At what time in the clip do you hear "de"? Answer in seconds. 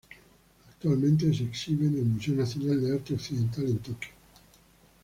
2.81-2.91